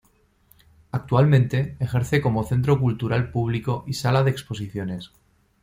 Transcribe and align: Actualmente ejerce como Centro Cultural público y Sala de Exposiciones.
Actualmente 0.91 1.77
ejerce 1.79 2.21
como 2.23 2.43
Centro 2.43 2.79
Cultural 2.79 3.29
público 3.31 3.83
y 3.85 3.93
Sala 3.93 4.23
de 4.23 4.31
Exposiciones. 4.31 5.11